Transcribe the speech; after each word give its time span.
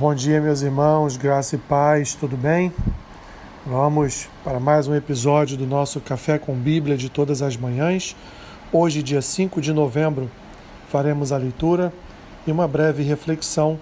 Bom 0.00 0.14
dia, 0.14 0.40
meus 0.40 0.62
irmãos, 0.62 1.18
graça 1.18 1.56
e 1.56 1.58
paz, 1.58 2.14
tudo 2.14 2.34
bem? 2.34 2.72
Vamos 3.66 4.30
para 4.42 4.58
mais 4.58 4.88
um 4.88 4.94
episódio 4.94 5.58
do 5.58 5.66
nosso 5.66 6.00
Café 6.00 6.38
com 6.38 6.54
Bíblia 6.54 6.96
de 6.96 7.10
todas 7.10 7.42
as 7.42 7.54
manhãs. 7.54 8.16
Hoje, 8.72 9.02
dia 9.02 9.20
5 9.20 9.60
de 9.60 9.74
novembro, 9.74 10.30
faremos 10.88 11.32
a 11.32 11.36
leitura 11.36 11.92
e 12.46 12.50
uma 12.50 12.66
breve 12.66 13.02
reflexão 13.02 13.78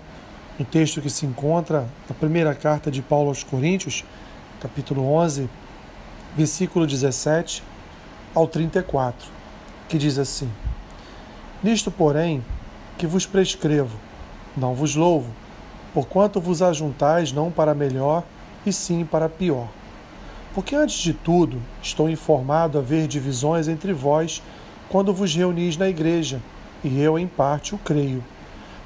no 0.59 0.65
texto 0.65 1.01
que 1.01 1.09
se 1.09 1.25
encontra 1.25 1.87
na 2.09 2.17
primeira 2.17 2.53
carta 2.53 2.91
de 2.91 3.01
Paulo 3.01 3.29
aos 3.29 3.45
Coríntios, 3.45 4.05
capítulo 4.61 5.09
11, 5.13 5.49
versículo 6.37 6.85
17 6.85 7.63
ao 8.35 8.49
34, 8.49 9.31
que 9.89 9.97
diz 9.97 10.19
assim: 10.19 10.51
Nisto, 11.63 11.93
porém, 11.93 12.45
que 12.99 13.07
vos 13.07 13.25
prescrevo, 13.25 13.97
não 14.57 14.75
vos 14.75 14.97
louvo 14.97 15.33
porquanto 15.99 16.41
vos 16.41 16.63
ajuntais 16.63 17.33
não 17.33 17.51
para 17.51 17.75
melhor, 17.75 18.23
e 18.65 18.73
sim 18.73 19.05
para 19.05 19.29
pior. 19.29 19.67
Porque 20.55 20.77
antes 20.77 20.97
de 20.99 21.13
tudo 21.13 21.61
estou 21.83 22.09
informado 22.09 22.79
haver 22.79 23.09
divisões 23.09 23.67
entre 23.67 23.93
vós 23.93 24.41
quando 24.89 25.13
vos 25.13 25.35
reunis 25.35 25.77
na 25.77 25.89
igreja, 25.89 26.41
e 26.85 27.01
eu 27.03 27.19
em 27.19 27.27
parte 27.27 27.75
o 27.75 27.79
creio. 27.79 28.23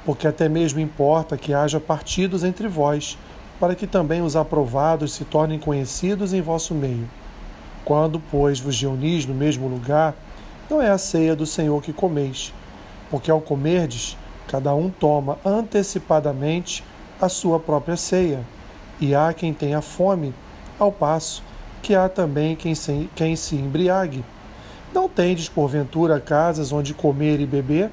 Porque 0.07 0.27
até 0.27 0.49
mesmo 0.49 0.81
importa 0.81 1.37
que 1.37 1.53
haja 1.53 1.79
partidos 1.79 2.45
entre 2.45 2.67
vós, 2.67 3.19
para 3.61 3.75
que 3.75 3.87
também 3.87 4.23
os 4.23 4.35
aprovados 4.35 5.13
se 5.13 5.27
tornem 5.27 5.59
conhecidos 5.59 6.33
em 6.33 6.41
vosso 6.41 6.75
meio. 6.75 7.07
Quando, 7.85 8.19
pois, 8.31 8.59
vos 8.59 8.81
reunis 8.81 9.27
no 9.27 9.35
mesmo 9.35 9.69
lugar, 9.69 10.15
não 10.71 10.81
é 10.81 10.89
a 10.89 10.97
ceia 10.97 11.37
do 11.37 11.45
Senhor 11.45 11.83
que 11.83 11.93
comeis, 11.93 12.55
porque 13.11 13.31
ao 13.31 13.43
comerdes, 13.43 14.17
cada 14.49 14.75
um 14.75 14.89
toma 14.89 15.39
antecipadamente 15.45 16.83
a 17.23 17.29
sua 17.29 17.61
própria 17.61 17.97
ceia, 17.97 18.41
e 19.01 19.15
há 19.15 19.33
quem 19.33 19.55
tenha 19.55 19.81
fome, 19.81 20.35
ao 20.79 20.91
passo 20.91 21.43
que 21.81 21.95
há 21.95 22.09
também 22.09 22.57
quem 22.57 22.75
se, 22.75 23.09
quem 23.15 23.37
se 23.37 23.55
embriague. 23.55 24.25
Não 24.93 25.09
tendes, 25.09 25.49
porventura, 25.49 26.21
casas 26.21 26.73
onde 26.73 26.93
comer 26.93 27.41
e 27.41 27.47
beber? 27.47 27.91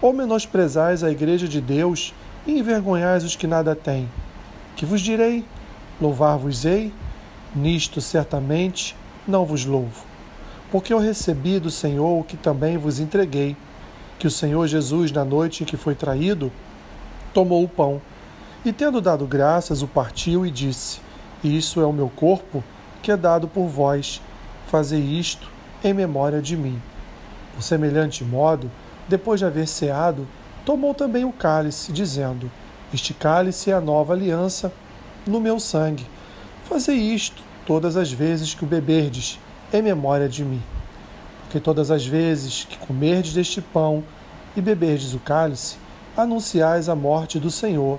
Ou 0.00 0.12
menosprezais 0.12 1.04
a 1.04 1.10
igreja 1.10 1.46
de 1.46 1.60
Deus 1.60 2.14
e 2.46 2.58
envergonhais 2.58 3.24
os 3.24 3.36
que 3.36 3.46
nada 3.46 3.74
têm? 3.74 4.08
Que 4.76 4.86
vos 4.86 5.00
direi? 5.00 5.44
Louvar-vos-ei? 6.00 6.92
Nisto 7.54 8.00
certamente 8.00 8.96
não 9.26 9.44
vos 9.44 9.64
louvo. 9.64 10.04
Porque 10.70 10.92
eu 10.92 10.98
recebi 10.98 11.58
do 11.58 11.70
Senhor 11.70 12.20
o 12.20 12.24
que 12.24 12.36
também 12.36 12.78
vos 12.78 12.98
entreguei, 12.98 13.56
que 14.18 14.26
o 14.26 14.30
Senhor 14.30 14.66
Jesus, 14.66 15.12
na 15.12 15.24
noite 15.24 15.62
em 15.62 15.66
que 15.66 15.76
foi 15.76 15.94
traído, 15.94 16.50
tomou 17.34 17.62
o 17.62 17.68
pão 17.68 18.00
e 18.64 18.72
tendo 18.72 19.00
dado 19.00 19.26
graças, 19.26 19.82
o 19.82 19.88
partiu 19.88 20.46
e 20.46 20.50
disse: 20.50 21.00
Isso 21.42 21.80
é 21.80 21.84
o 21.84 21.92
meu 21.92 22.08
corpo, 22.08 22.62
que 23.02 23.10
é 23.10 23.16
dado 23.16 23.48
por 23.48 23.66
vós. 23.66 24.22
Fazei 24.68 25.00
isto 25.00 25.50
em 25.82 25.92
memória 25.92 26.40
de 26.40 26.56
mim. 26.56 26.80
Por 27.54 27.62
semelhante 27.62 28.24
modo, 28.24 28.70
depois 29.08 29.40
de 29.40 29.46
haver 29.46 29.66
ceado, 29.66 30.28
tomou 30.64 30.94
também 30.94 31.24
o 31.24 31.32
cálice, 31.32 31.90
dizendo: 31.90 32.48
Este 32.94 33.12
cálice 33.12 33.70
é 33.70 33.74
a 33.74 33.80
nova 33.80 34.12
aliança 34.12 34.72
no 35.26 35.40
meu 35.40 35.58
sangue. 35.58 36.06
Fazei 36.64 36.96
isto 36.96 37.42
todas 37.66 37.96
as 37.96 38.12
vezes 38.12 38.54
que 38.54 38.62
o 38.62 38.68
beberdes, 38.68 39.40
em 39.72 39.82
memória 39.82 40.28
de 40.28 40.44
mim. 40.44 40.62
Porque 41.42 41.58
todas 41.58 41.90
as 41.90 42.06
vezes 42.06 42.64
que 42.64 42.78
comerdes 42.78 43.34
deste 43.34 43.60
pão 43.60 44.04
e 44.56 44.60
beberdes 44.60 45.14
o 45.14 45.18
cálice, 45.18 45.76
anunciais 46.16 46.88
a 46.88 46.94
morte 46.94 47.40
do 47.40 47.50
Senhor 47.50 47.98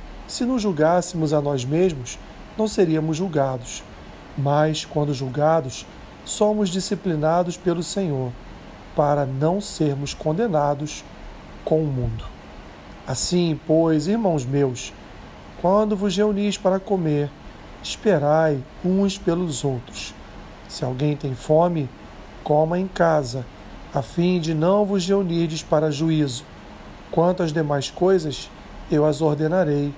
se 0.31 0.45
nos 0.45 0.61
julgássemos 0.61 1.33
a 1.33 1.41
nós 1.41 1.65
mesmos, 1.65 2.17
não 2.57 2.65
seríamos 2.65 3.17
julgados. 3.17 3.83
Mas, 4.37 4.85
quando 4.85 5.13
julgados, 5.13 5.85
somos 6.23 6.69
disciplinados 6.69 7.57
pelo 7.57 7.83
Senhor, 7.83 8.31
para 8.95 9.25
não 9.25 9.59
sermos 9.59 10.13
condenados 10.13 11.03
com 11.65 11.81
o 11.81 11.85
mundo. 11.85 12.23
Assim, 13.05 13.59
pois, 13.67 14.07
irmãos 14.07 14.45
meus, 14.45 14.93
quando 15.61 15.97
vos 15.97 16.15
reunis 16.15 16.57
para 16.57 16.79
comer, 16.79 17.29
esperai 17.83 18.63
uns 18.85 19.17
pelos 19.17 19.65
outros. 19.65 20.13
Se 20.69 20.85
alguém 20.85 21.17
tem 21.17 21.35
fome, 21.35 21.89
coma 22.41 22.79
em 22.79 22.87
casa, 22.87 23.45
a 23.93 24.01
fim 24.01 24.39
de 24.39 24.53
não 24.53 24.85
vos 24.85 25.05
reunirdes 25.05 25.61
para 25.61 25.91
juízo. 25.91 26.45
Quanto 27.11 27.43
às 27.43 27.51
demais 27.51 27.89
coisas, 27.89 28.49
eu 28.89 29.05
as 29.05 29.19
ordenarei 29.19 29.93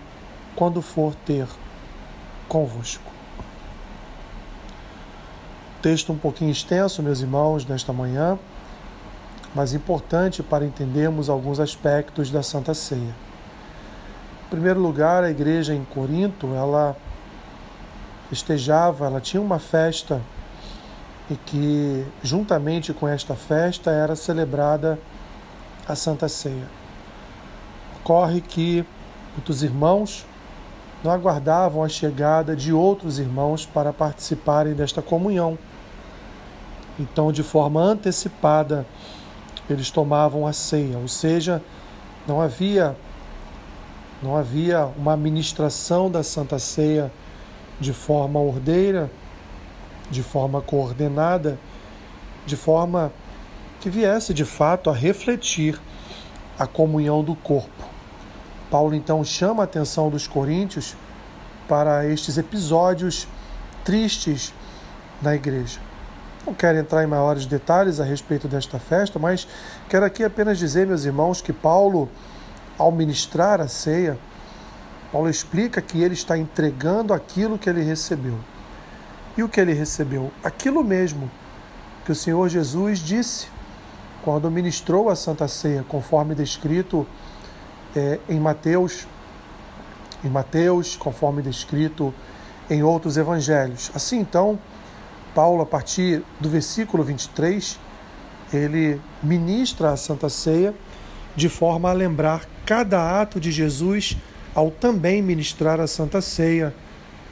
quando 0.56 0.82
for 0.82 1.16
ter 1.26 1.48
convosco. 2.48 3.12
Texto 5.82 6.14
um 6.14 6.18
pouquinho 6.18 6.52
extenso, 6.52 7.04
meus 7.04 7.20
irmãos, 7.20 7.66
nesta 7.66 7.92
manhã, 7.92 8.40
mas 9.54 9.74
importante 9.74 10.42
para 10.42 10.66
entendermos 10.66 11.30
alguns 11.30 11.60
aspectos 11.60 12.32
da 12.32 12.42
Santa 12.42 12.74
Ceia. 12.74 13.14
Em 14.46 14.50
primeiro 14.50 14.80
lugar, 14.80 15.24
a 15.24 15.30
igreja 15.30 15.74
em 15.74 15.84
Corinto, 15.84 16.54
ela 16.54 16.96
festejava, 18.30 19.06
ela 19.06 19.20
tinha 19.20 19.42
uma 19.42 19.60
festa 19.60 20.22
e 21.30 21.36
que 21.36 22.06
juntamente 22.22 22.94
com 22.94 23.08
esta 23.08 23.36
festa 23.36 23.92
era 23.92 24.16
celebrada 24.16 25.00
a 25.88 25.96
Santa 25.96 26.28
Ceia. 26.28 26.68
Ocorre 28.00 28.42
que 28.42 28.86
muitos 29.36 29.64
irmãos 29.64 30.26
não 31.04 31.12
aguardavam 31.12 31.84
a 31.84 31.90
chegada 31.90 32.56
de 32.56 32.72
outros 32.72 33.20
irmãos 33.20 33.66
para 33.66 33.92
participarem 33.92 34.74
desta 34.74 35.02
comunhão. 35.02 35.58
Então, 37.00 37.32
de 37.32 37.44
forma 37.44 37.82
antecipada, 37.82 38.86
eles 39.70 39.92
tomavam 39.92 40.48
a 40.48 40.54
ceia, 40.54 40.98
ou 40.98 41.08
seja, 41.08 41.62
não 42.28 42.42
havia 42.42 42.96
não 44.22 44.38
havia 44.38 44.86
uma 44.98 45.14
administração 45.14 46.10
da 46.10 46.24
Santa 46.24 46.58
Ceia 46.58 47.12
de 47.78 47.92
forma 47.92 48.40
ordeira, 48.40 49.12
de 50.10 50.24
forma 50.24 50.62
coordenada, 50.62 51.60
de 52.46 52.56
forma 52.56 53.12
que 53.82 53.90
viesse 53.90 54.34
de 54.34 54.46
fato 54.46 54.90
a 54.90 54.94
refletir 54.94 55.78
a 56.58 56.66
comunhão 56.66 57.22
do 57.22 57.36
corpo. 57.36 57.83
Paulo 58.74 58.96
então 58.96 59.24
chama 59.24 59.62
a 59.62 59.66
atenção 59.66 60.10
dos 60.10 60.26
coríntios 60.26 60.96
para 61.70 62.08
estes 62.08 62.40
episódios 62.40 63.28
tristes 63.86 64.52
na 65.22 65.36
igreja. 65.36 65.80
Não 66.44 66.56
quero 66.56 66.80
entrar 66.80 67.04
em 67.04 67.08
maiores 67.08 67.46
detalhes 67.46 68.00
a 68.00 68.04
respeito 68.04 68.48
desta 68.48 68.80
festa, 68.80 69.20
mas 69.20 69.48
quero 69.88 70.04
aqui 70.04 70.24
apenas 70.24 70.58
dizer, 70.58 70.88
meus 70.88 71.06
irmãos, 71.06 71.40
que 71.40 71.54
Paulo, 71.54 72.10
ao 72.76 72.92
ministrar 72.92 73.62
a 73.62 73.68
ceia, 73.68 74.18
Paulo 75.12 75.30
explica 75.30 75.80
que 75.80 76.02
ele 76.02 76.16
está 76.16 76.36
entregando 76.36 77.14
aquilo 77.14 77.60
que 77.60 77.70
ele 77.70 77.84
recebeu. 77.84 78.40
E 79.38 79.44
o 79.44 79.50
que 79.50 79.62
ele 79.62 79.74
recebeu? 79.74 80.32
Aquilo 80.44 80.84
mesmo 80.84 81.30
que 82.04 82.12
o 82.12 82.16
Senhor 82.16 82.50
Jesus 82.50 82.98
disse 82.98 83.50
quando 84.24 84.50
ministrou 84.50 85.12
a 85.12 85.16
Santa 85.16 85.48
Ceia, 85.48 85.86
conforme 85.88 86.34
descrito 86.34 87.06
é, 87.96 88.20
em 88.30 88.40
Mateus, 88.40 89.08
em 90.24 90.30
Mateus, 90.30 90.96
conforme 90.96 91.42
descrito 91.42 92.14
em 92.70 92.82
outros 92.84 93.18
evangelhos. 93.18 93.92
Assim, 93.94 94.20
então, 94.20 94.58
Paulo, 95.36 95.62
a 95.62 95.66
partir 95.66 96.24
do 96.40 96.50
versículo 96.50 97.04
23, 97.04 97.80
ele 98.54 99.02
ministra 99.22 99.92
a 99.92 99.98
Santa 99.98 100.30
Ceia 100.30 100.74
de 101.36 101.50
forma 101.50 101.90
a 101.90 101.94
lembrar 101.94 102.48
cada 102.66 103.22
ato 103.22 103.40
de 103.40 103.52
Jesus 103.52 104.16
ao 104.54 104.70
também 104.70 105.22
ministrar 105.22 105.80
a 105.80 105.88
Santa 105.88 106.22
Ceia, 106.22 106.74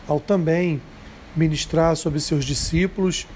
ao 0.08 0.20
também 0.20 0.82
ministrar 1.36 1.96
sobre 1.96 2.20
seus 2.20 2.44
discípulos 2.44 3.28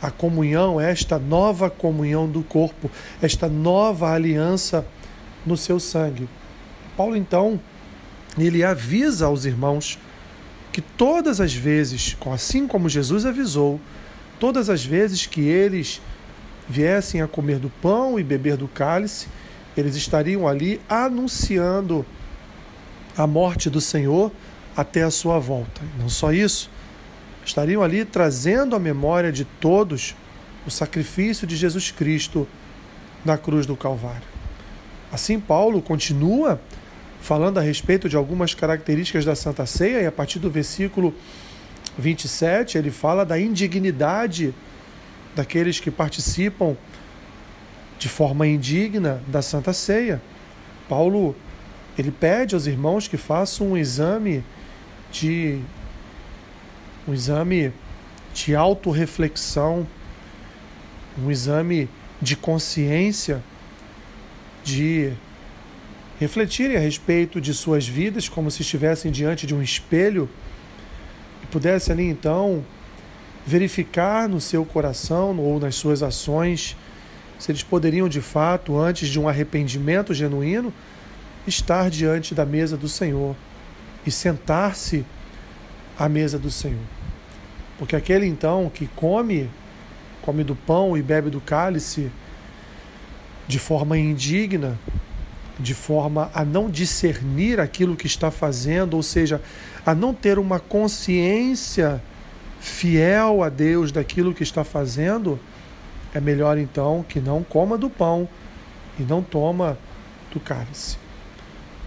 a 0.00 0.10
comunhão, 0.10 0.80
esta 0.80 1.18
nova 1.18 1.68
comunhão 1.68 2.28
do 2.28 2.42
corpo, 2.42 2.90
esta 3.20 3.48
nova 3.48 4.12
aliança 4.12 4.86
no 5.44 5.56
seu 5.56 5.78
sangue. 5.78 6.28
Paulo, 6.96 7.16
então, 7.16 7.60
ele 8.38 8.64
avisa 8.64 9.26
aos 9.26 9.44
irmãos 9.44 9.98
que 10.72 10.80
todas 10.80 11.40
as 11.40 11.52
vezes, 11.52 12.16
assim 12.32 12.66
como 12.66 12.88
Jesus 12.88 13.26
avisou, 13.26 13.80
todas 14.40 14.70
as 14.70 14.84
vezes 14.84 15.26
que 15.26 15.42
eles 15.42 16.00
viessem 16.68 17.20
a 17.20 17.28
comer 17.28 17.58
do 17.58 17.68
pão 17.68 18.18
e 18.18 18.22
beber 18.22 18.56
do 18.56 18.66
cálice, 18.66 19.28
eles 19.76 19.94
estariam 19.96 20.48
ali 20.48 20.80
anunciando 20.88 22.04
a 23.16 23.26
morte 23.26 23.68
do 23.68 23.80
Senhor 23.80 24.32
até 24.76 25.02
a 25.02 25.10
sua 25.10 25.38
volta. 25.38 25.82
Não 25.98 26.08
só 26.08 26.32
isso, 26.32 26.70
estariam 27.44 27.82
ali 27.82 28.04
trazendo 28.04 28.74
à 28.74 28.78
memória 28.78 29.30
de 29.30 29.44
todos 29.44 30.14
o 30.66 30.70
sacrifício 30.70 31.46
de 31.46 31.56
Jesus 31.56 31.90
Cristo 31.90 32.46
na 33.24 33.36
cruz 33.36 33.66
do 33.66 33.76
Calvário. 33.76 34.22
Assim, 35.10 35.38
Paulo 35.38 35.82
continua 35.82 36.60
falando 37.22 37.58
a 37.58 37.60
respeito 37.60 38.08
de 38.08 38.16
algumas 38.16 38.52
características 38.52 39.24
da 39.24 39.36
Santa 39.36 39.64
Ceia, 39.64 40.02
e 40.02 40.06
a 40.06 40.12
partir 40.12 40.40
do 40.40 40.50
versículo 40.50 41.14
27 41.96 42.76
ele 42.76 42.90
fala 42.90 43.24
da 43.24 43.38
indignidade 43.38 44.52
daqueles 45.34 45.78
que 45.78 45.90
participam 45.90 46.76
de 47.96 48.08
forma 48.08 48.46
indigna 48.46 49.22
da 49.28 49.40
Santa 49.40 49.72
Ceia. 49.72 50.20
Paulo 50.88 51.36
ele 51.96 52.10
pede 52.10 52.56
aos 52.56 52.66
irmãos 52.66 53.06
que 53.06 53.16
façam 53.16 53.68
um 53.68 53.76
exame 53.76 54.44
de 55.12 55.60
um 57.06 57.14
exame 57.14 57.72
de 58.34 58.56
autorreflexão, 58.56 59.86
um 61.16 61.30
exame 61.30 61.88
de 62.20 62.34
consciência, 62.34 63.42
de 64.64 65.12
refletirem 66.22 66.76
a 66.76 66.80
respeito 66.80 67.40
de 67.40 67.52
suas 67.52 67.86
vidas 67.86 68.28
como 68.28 68.50
se 68.50 68.62
estivessem 68.62 69.10
diante 69.10 69.44
de 69.44 69.54
um 69.54 69.60
espelho 69.60 70.28
e 71.42 71.46
pudessem 71.46 71.92
ali 71.92 72.04
então 72.08 72.64
verificar 73.44 74.28
no 74.28 74.40
seu 74.40 74.64
coração 74.64 75.36
ou 75.38 75.58
nas 75.58 75.74
suas 75.74 76.00
ações 76.00 76.76
se 77.40 77.50
eles 77.50 77.64
poderiam 77.64 78.08
de 78.08 78.20
fato, 78.20 78.78
antes 78.78 79.08
de 79.08 79.18
um 79.18 79.28
arrependimento 79.28 80.14
genuíno, 80.14 80.72
estar 81.44 81.90
diante 81.90 82.36
da 82.36 82.46
mesa 82.46 82.76
do 82.76 82.88
Senhor 82.88 83.34
e 84.06 84.12
sentar-se 84.12 85.04
à 85.98 86.08
mesa 86.08 86.38
do 86.38 86.52
Senhor. 86.52 86.86
Porque 87.76 87.96
aquele 87.96 88.26
então 88.26 88.70
que 88.72 88.86
come, 88.86 89.50
come 90.20 90.44
do 90.44 90.54
pão 90.54 90.96
e 90.96 91.02
bebe 91.02 91.30
do 91.30 91.40
cálice 91.40 92.12
de 93.48 93.58
forma 93.58 93.98
indigna, 93.98 94.78
de 95.58 95.74
forma 95.74 96.30
a 96.34 96.44
não 96.44 96.70
discernir 96.70 97.60
aquilo 97.60 97.96
que 97.96 98.06
está 98.06 98.30
fazendo, 98.30 98.94
ou 98.94 99.02
seja, 99.02 99.40
a 99.84 99.94
não 99.94 100.14
ter 100.14 100.38
uma 100.38 100.58
consciência 100.58 102.02
fiel 102.60 103.42
a 103.42 103.48
Deus 103.48 103.90
daquilo 103.92 104.32
que 104.32 104.42
está 104.42 104.64
fazendo, 104.64 105.38
é 106.14 106.20
melhor 106.20 106.58
então 106.58 107.04
que 107.08 107.20
não 107.20 107.42
coma 107.42 107.76
do 107.76 107.90
pão 107.90 108.28
e 108.98 109.02
não 109.02 109.22
toma 109.22 109.76
do 110.32 110.38
cálice. 110.38 110.96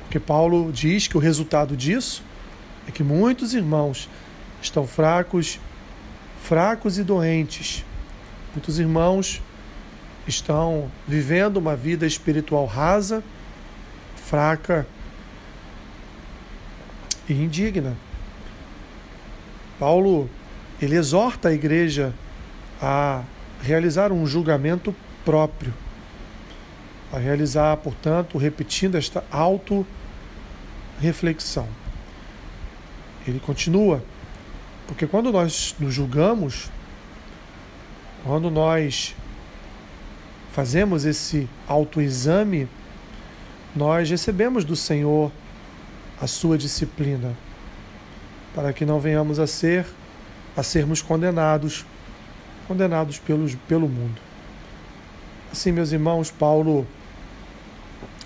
Porque 0.02 0.20
Paulo 0.20 0.72
diz 0.72 1.08
que 1.08 1.18
o 1.18 1.20
resultado 1.20 1.76
disso 1.76 2.24
é 2.88 2.92
que 2.92 3.04
muitos 3.04 3.54
irmãos 3.54 4.10
estão 4.62 4.86
fracos, 4.86 5.60
fracos 6.44 6.98
e 6.98 7.04
doentes. 7.04 7.84
Muitos 8.54 8.80
irmãos 8.80 9.42
estão 10.28 10.90
vivendo 11.08 11.58
uma 11.58 11.76
vida 11.76 12.06
espiritual 12.06 12.66
rasa 12.66 13.24
fraca 14.26 14.86
e 17.30 17.34
indigna. 17.34 17.96
Paulo 19.80 20.30
ele 20.82 20.96
exorta 20.96 21.50
a 21.50 21.54
igreja 21.54 22.12
a 22.82 23.22
realizar 23.62 24.12
um 24.12 24.26
julgamento 24.26 24.96
próprio, 25.24 25.72
a 27.14 27.20
realizar, 27.20 27.78
portanto, 27.78 28.36
repetindo 28.38 28.96
esta 28.96 29.24
auto-reflexão. 29.32 31.68
Ele 33.28 33.40
continua, 33.40 34.04
porque 34.88 35.08
quando 35.08 35.32
nós 35.32 35.74
nos 35.80 35.94
julgamos, 35.94 36.70
quando 38.24 38.52
nós 38.52 39.16
fazemos 40.52 41.06
esse 41.06 41.48
autoexame, 41.68 42.68
nós 43.76 44.10
recebemos 44.10 44.64
do 44.64 44.76
Senhor 44.76 45.32
a 46.22 46.28
sua 46.28 46.58
disciplina, 46.58 47.36
para 48.54 48.72
que 48.72 48.86
não 48.86 49.00
venhamos 49.00 49.38
a 49.38 49.46
ser 49.46 49.86
a 50.56 50.64
sermos 50.64 51.02
condenados, 51.02 51.86
condenados 52.68 53.20
pelos, 53.20 53.56
pelo 53.68 53.90
mundo. 53.90 54.22
Assim, 55.52 55.72
meus 55.72 55.92
irmãos, 55.92 56.32
Paulo 56.32 56.88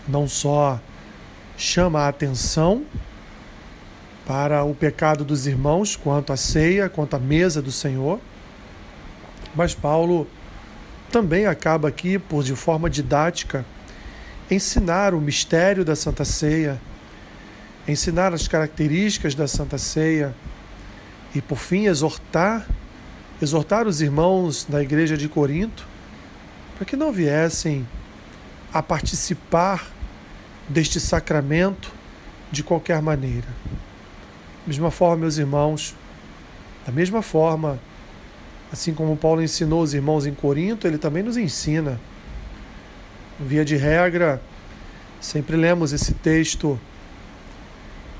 não 0.07 0.27
só 0.27 0.79
chama 1.57 2.01
a 2.01 2.07
atenção 2.07 2.85
para 4.25 4.63
o 4.63 4.75
pecado 4.75 5.25
dos 5.25 5.47
irmãos 5.47 5.95
quanto 5.95 6.31
à 6.31 6.37
ceia, 6.37 6.87
quanto 6.87 7.15
à 7.15 7.19
mesa 7.19 7.61
do 7.61 7.71
Senhor, 7.71 8.19
mas 9.55 9.73
Paulo 9.73 10.27
também 11.11 11.47
acaba 11.47 11.87
aqui 11.87 12.19
por 12.19 12.43
de 12.43 12.55
forma 12.55 12.87
didática 12.89 13.65
ensinar 14.49 15.13
o 15.13 15.21
mistério 15.21 15.85
da 15.85 15.95
Santa 15.95 16.25
Ceia, 16.25 16.79
ensinar 17.87 18.33
as 18.33 18.47
características 18.47 19.35
da 19.35 19.47
Santa 19.47 19.77
Ceia 19.77 20.33
e, 21.35 21.41
por 21.41 21.57
fim, 21.57 21.85
exortar, 21.85 22.67
exortar 23.41 23.87
os 23.87 24.01
irmãos 24.01 24.65
da 24.67 24.81
igreja 24.81 25.15
de 25.15 25.29
Corinto 25.29 25.87
para 26.75 26.85
que 26.85 26.95
não 26.95 27.11
viessem 27.11 27.87
a 28.73 28.81
participar 28.81 29.87
deste 30.67 30.99
sacramento 30.99 31.91
de 32.51 32.63
qualquer 32.63 33.01
maneira. 33.01 33.47
Da 34.61 34.67
mesma 34.67 34.91
forma, 34.91 35.17
meus 35.17 35.37
irmãos, 35.37 35.95
da 36.85 36.91
mesma 36.91 37.21
forma, 37.21 37.79
assim 38.71 38.93
como 38.93 39.17
Paulo 39.17 39.41
ensinou 39.41 39.81
os 39.81 39.93
irmãos 39.93 40.25
em 40.25 40.33
Corinto, 40.33 40.87
ele 40.87 40.97
também 40.97 41.21
nos 41.21 41.37
ensina 41.37 41.99
Via 43.39 43.63
de 43.63 43.77
regra, 43.77 44.41
sempre 45.21 45.55
lemos 45.55 45.93
esse 45.93 46.13
texto, 46.13 46.79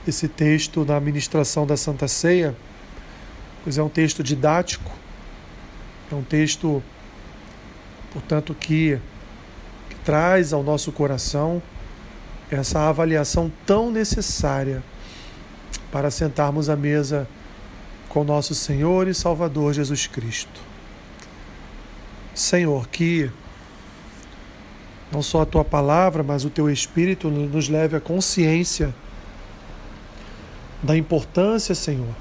esse 0.07 0.27
texto 0.27 0.85
na 0.85 0.99
ministração 0.99 1.67
da 1.67 1.75
Santa 1.75 2.07
Ceia, 2.07 2.55
pois 3.63 3.77
é 3.77 3.83
um 3.83 3.89
texto 3.89 4.23
didático, 4.23 4.91
é 6.11 6.15
um 6.15 6.23
texto, 6.23 6.81
portanto, 8.13 8.55
que, 8.55 8.97
que 9.89 9.95
traz 10.05 10.53
ao 10.53 10.63
nosso 10.63 10.91
coração 10.91 11.61
essa 12.49 12.87
avaliação 12.87 13.51
tão 13.65 13.91
necessária 13.91 14.81
para 15.91 16.09
sentarmos 16.09 16.69
à 16.69 16.75
mesa 16.75 17.27
com 18.07 18.23
nosso 18.23 18.55
Senhor 18.55 19.07
e 19.07 19.13
Salvador 19.13 19.73
Jesus 19.73 20.07
Cristo. 20.07 20.61
Senhor, 22.33 22.87
que 22.87 23.29
não 25.11 25.21
só 25.21 25.41
a 25.41 25.45
tua 25.45 25.65
palavra, 25.65 26.23
mas 26.23 26.45
o 26.45 26.49
teu 26.49 26.69
espírito 26.69 27.29
nos 27.29 27.67
leve 27.67 27.97
à 27.97 27.99
consciência 27.99 28.93
da 30.83 30.95
importância, 30.95 31.73
Senhor, 31.73 32.13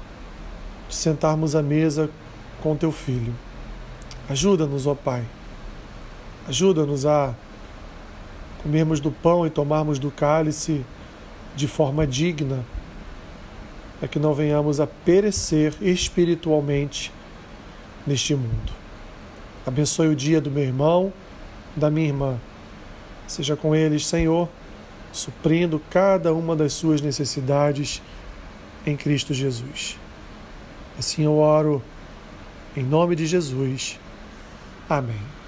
de 0.87 0.95
sentarmos 0.95 1.55
à 1.55 1.61
mesa 1.61 2.09
com 2.61 2.75
teu 2.75 2.91
filho. 2.91 3.33
Ajuda-nos, 4.27 4.87
ó 4.87 4.95
Pai. 4.95 5.23
Ajuda-nos 6.47 7.05
a 7.05 7.33
comermos 8.63 8.99
do 8.99 9.11
pão 9.11 9.45
e 9.45 9.49
tomarmos 9.49 9.99
do 9.99 10.11
cálice 10.11 10.83
de 11.55 11.67
forma 11.67 12.05
digna, 12.05 12.65
para 13.99 14.07
que 14.07 14.19
não 14.19 14.33
venhamos 14.33 14.79
a 14.79 14.87
perecer 14.87 15.73
espiritualmente 15.79 17.11
neste 18.05 18.33
mundo. 18.33 18.73
Abençoe 19.65 20.07
o 20.07 20.15
dia 20.15 20.41
do 20.41 20.49
meu 20.49 20.63
irmão, 20.63 21.13
da 21.75 21.89
minha 21.89 22.07
irmã 22.07 22.39
Seja 23.29 23.55
com 23.55 23.75
eles, 23.75 24.07
Senhor, 24.07 24.49
suprindo 25.11 25.79
cada 25.91 26.33
uma 26.33 26.55
das 26.55 26.73
suas 26.73 26.99
necessidades 26.99 28.01
em 28.87 28.97
Cristo 28.97 29.35
Jesus. 29.35 29.99
Assim 30.97 31.25
eu 31.25 31.37
oro, 31.37 31.79
em 32.75 32.83
nome 32.83 33.15
de 33.15 33.27
Jesus. 33.27 33.99
Amém. 34.89 35.38